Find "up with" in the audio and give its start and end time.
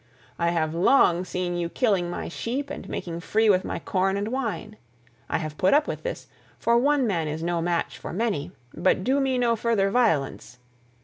5.75-6.01